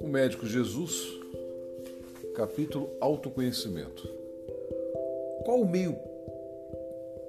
O 0.00 0.06
médico 0.06 0.46
Jesus, 0.46 1.18
capítulo 2.36 2.88
Autoconhecimento. 3.00 4.08
Qual 5.44 5.60
o 5.60 5.68
meio 5.68 5.98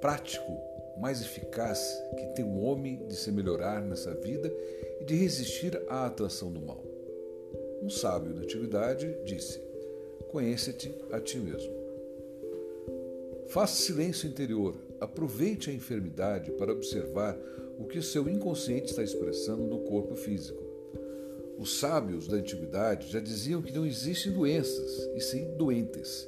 prático 0.00 0.60
mais 1.00 1.20
eficaz 1.20 1.80
que 2.16 2.26
tem 2.36 2.44
o 2.44 2.60
homem 2.60 3.06
de 3.08 3.16
se 3.16 3.32
melhorar 3.32 3.80
nessa 3.80 4.14
vida 4.14 4.54
e 5.00 5.04
de 5.04 5.16
resistir 5.16 5.82
à 5.88 6.06
atração 6.06 6.52
do 6.52 6.60
mal? 6.60 6.80
Um 7.82 7.90
sábio 7.90 8.32
da 8.32 8.42
antiguidade 8.42 9.16
disse: 9.24 9.60
Conhece-te 10.30 10.94
a 11.10 11.18
ti 11.18 11.38
mesmo. 11.38 11.81
Faça 13.52 13.82
silêncio 13.82 14.26
interior, 14.26 14.74
aproveite 14.98 15.68
a 15.68 15.74
enfermidade 15.74 16.50
para 16.52 16.72
observar 16.72 17.36
o 17.78 17.84
que 17.84 18.00
seu 18.00 18.26
inconsciente 18.26 18.86
está 18.86 19.02
expressando 19.02 19.64
no 19.64 19.80
corpo 19.80 20.16
físico. 20.16 20.62
Os 21.58 21.78
sábios 21.78 22.26
da 22.26 22.38
antiguidade 22.38 23.12
já 23.12 23.20
diziam 23.20 23.60
que 23.60 23.70
não 23.70 23.84
existem 23.84 24.32
doenças, 24.32 25.06
e 25.14 25.20
sim 25.20 25.54
doentes. 25.58 26.26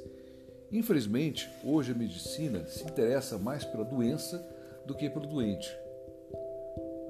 Infelizmente, 0.71 1.49
hoje 1.63 1.93
a 1.93 1.95
medicina 1.95 2.63
se 2.67 2.83
interessa 2.83 3.39
mais 3.39 3.65
pela 3.65 3.83
doença 3.83 4.37
do 4.85 4.93
que 4.93 5.09
pelo 5.09 5.25
doente. 5.25 5.75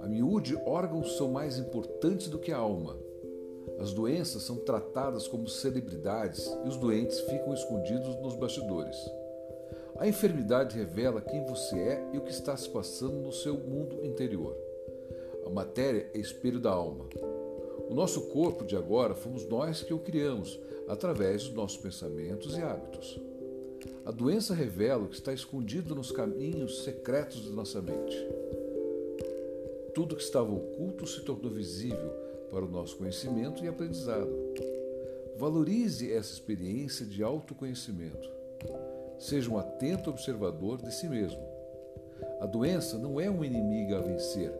A 0.01 0.07
miúde, 0.07 0.55
órgãos 0.65 1.17
são 1.17 1.29
mais 1.29 1.57
importantes 1.57 2.29
do 2.29 2.39
que 2.39 2.53
a 2.53 2.57
alma. 2.57 2.97
As 3.79 3.91
doenças 3.91 4.43
são 4.43 4.55
tratadas 4.55 5.27
como 5.27 5.49
celebridades 5.49 6.45
e 6.63 6.69
os 6.69 6.77
doentes 6.77 7.19
ficam 7.19 7.53
escondidos 7.53 8.15
nos 8.21 8.37
bastidores. 8.37 8.95
A 9.97 10.05
enfermidade 10.05 10.77
revela 10.77 11.21
quem 11.21 11.45
você 11.45 11.77
é 11.77 12.09
e 12.13 12.17
o 12.17 12.21
que 12.21 12.31
está 12.31 12.55
se 12.57 12.69
passando 12.69 13.15
no 13.15 13.31
seu 13.31 13.55
mundo 13.55 14.03
interior. 14.03 14.55
A 15.45 15.49
matéria 15.49 16.09
é 16.13 16.19
espelho 16.19 16.59
da 16.59 16.71
alma. 16.71 17.05
O 17.89 17.93
nosso 17.93 18.27
corpo 18.27 18.65
de 18.65 18.75
agora 18.75 19.15
fomos 19.15 19.47
nós 19.47 19.83
que 19.83 19.93
o 19.93 19.99
criamos 19.99 20.59
através 20.87 21.43
dos 21.43 21.53
nossos 21.53 21.77
pensamentos 21.77 22.57
e 22.57 22.61
hábitos. 22.61 23.19
A 24.05 24.11
doença 24.11 24.53
revela 24.53 25.03
o 25.03 25.07
que 25.07 25.15
está 25.15 25.33
escondido 25.33 25.95
nos 25.95 26.11
caminhos 26.11 26.83
secretos 26.83 27.43
de 27.43 27.51
nossa 27.51 27.81
mente. 27.81 28.17
Tudo 29.93 30.15
que 30.15 30.23
estava 30.23 30.51
oculto 30.51 31.07
se 31.07 31.21
tornou 31.21 31.49
visível 31.49 32.11
para 32.51 32.65
o 32.65 32.69
nosso 32.69 32.97
conhecimento 32.97 33.63
e 33.63 33.67
aprendizado. 33.67 34.29
Valorize 35.37 36.11
essa 36.11 36.33
experiência 36.33 37.05
de 37.05 37.23
autoconhecimento. 37.23 38.29
Seja 39.17 39.49
um 39.49 39.57
atento 39.57 40.09
observador 40.09 40.81
de 40.81 40.93
si 40.93 41.07
mesmo. 41.07 41.41
A 42.39 42.45
doença 42.45 42.97
não 42.97 43.19
é 43.19 43.29
uma 43.29 43.45
inimiga 43.45 43.97
a 43.97 44.01
vencer, 44.01 44.51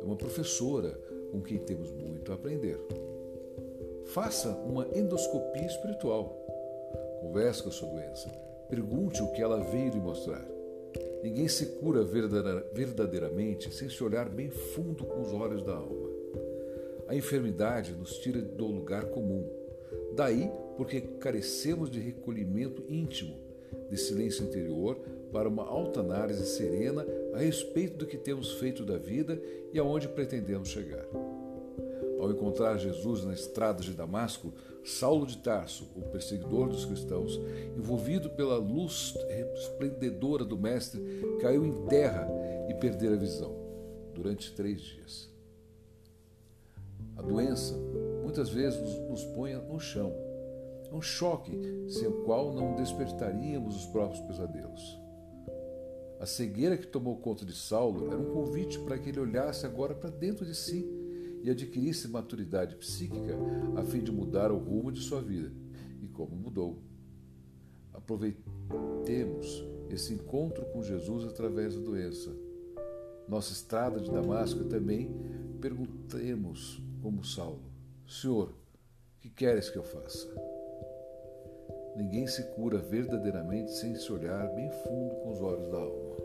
é 0.00 0.04
uma 0.04 0.16
professora 0.16 0.98
com 1.30 1.40
quem 1.40 1.58
temos 1.58 1.90
muito 1.90 2.30
a 2.30 2.34
aprender. 2.34 2.78
Faça 4.06 4.50
uma 4.50 4.86
endoscopia 4.94 5.66
espiritual. 5.66 6.40
Converse 7.20 7.62
com 7.62 7.70
a 7.70 7.72
sua 7.72 7.88
doença. 7.88 8.28
Pergunte 8.68 9.22
o 9.22 9.32
que 9.32 9.42
ela 9.42 9.60
veio 9.60 9.92
lhe 9.92 10.00
mostrar. 10.00 10.46
Ninguém 11.22 11.48
se 11.48 11.66
cura 11.66 12.04
verdadeiramente 12.04 13.74
sem 13.74 13.88
se 13.88 14.04
olhar 14.04 14.28
bem 14.28 14.50
fundo 14.50 15.06
com 15.06 15.22
os 15.22 15.32
olhos 15.32 15.62
da 15.62 15.74
alma. 15.74 16.10
A 17.08 17.16
enfermidade 17.16 17.92
nos 17.92 18.18
tira 18.18 18.42
do 18.42 18.66
lugar 18.66 19.06
comum. 19.06 19.48
Daí 20.14 20.50
porque 20.76 21.00
carecemos 21.00 21.90
de 21.90 21.98
recolhimento 21.98 22.84
íntimo, 22.88 23.36
de 23.90 23.96
silêncio 23.96 24.44
interior, 24.44 24.96
para 25.32 25.48
uma 25.48 25.64
alta 25.64 26.00
análise 26.00 26.46
serena 26.46 27.04
a 27.32 27.38
respeito 27.38 27.98
do 27.98 28.06
que 28.06 28.16
temos 28.16 28.52
feito 28.52 28.84
da 28.84 28.96
vida 28.96 29.40
e 29.72 29.78
aonde 29.78 30.08
pretendemos 30.08 30.68
chegar. 30.68 31.04
Ao 32.20 32.30
encontrar 32.30 32.78
Jesus 32.78 33.24
na 33.24 33.34
estrada 33.34 33.82
de 33.82 33.92
Damasco, 33.92 34.52
Saulo 34.84 35.26
de 35.26 35.38
Tarso, 35.38 35.90
o 35.96 36.02
perseguidor 36.02 36.68
dos 36.68 36.84
cristãos, 36.84 37.40
envolvido 37.76 38.30
pela 38.30 38.56
luz 38.56 39.14
resplendedora 39.28 40.44
do 40.44 40.56
Mestre, 40.56 41.00
caiu 41.40 41.66
em 41.66 41.86
terra 41.86 42.28
e 42.68 42.74
perdera 42.74 43.14
a 43.14 43.18
visão 43.18 43.54
durante 44.14 44.54
três 44.54 44.80
dias. 44.80 45.28
A 47.16 47.22
doença 47.22 47.74
muitas 48.22 48.48
vezes 48.48 48.80
nos 49.08 49.24
põe 49.24 49.54
no 49.54 49.78
chão. 49.78 50.12
Um 50.94 51.02
choque 51.02 51.50
sem 51.88 52.06
o 52.06 52.22
qual 52.22 52.54
não 52.54 52.76
despertaríamos 52.76 53.74
os 53.74 53.86
próprios 53.86 54.20
pesadelos. 54.20 54.96
A 56.20 56.24
cegueira 56.24 56.78
que 56.78 56.86
tomou 56.86 57.16
conta 57.16 57.44
de 57.44 57.52
Saulo 57.52 58.06
era 58.06 58.16
um 58.16 58.32
convite 58.32 58.78
para 58.78 58.96
que 58.96 59.08
ele 59.08 59.18
olhasse 59.18 59.66
agora 59.66 59.92
para 59.92 60.08
dentro 60.08 60.46
de 60.46 60.54
si 60.54 60.88
e 61.42 61.50
adquirisse 61.50 62.06
maturidade 62.06 62.76
psíquica 62.76 63.36
a 63.74 63.82
fim 63.82 64.04
de 64.04 64.12
mudar 64.12 64.52
o 64.52 64.56
rumo 64.56 64.92
de 64.92 65.00
sua 65.00 65.20
vida. 65.20 65.50
E 66.00 66.06
como 66.06 66.36
mudou. 66.36 66.78
Aproveitemos 67.92 69.64
esse 69.90 70.14
encontro 70.14 70.64
com 70.66 70.80
Jesus 70.80 71.24
através 71.24 71.74
da 71.74 71.80
doença. 71.80 72.30
Nossa 73.26 73.52
estrada 73.52 73.98
de 73.98 74.12
Damasco 74.12 74.62
também 74.66 75.10
perguntemos 75.60 76.80
como 77.02 77.24
Saulo: 77.24 77.64
Senhor, 78.06 78.54
que 79.20 79.28
queres 79.28 79.68
que 79.68 79.76
eu 79.76 79.82
faça? 79.82 80.53
Ninguém 81.96 82.26
se 82.26 82.42
cura 82.42 82.78
verdadeiramente 82.78 83.70
sem 83.70 83.94
se 83.94 84.12
olhar 84.12 84.48
bem 84.54 84.68
fundo 84.68 85.14
com 85.16 85.30
os 85.30 85.40
olhos 85.40 85.68
da 85.68 85.78
alma. 85.78 86.16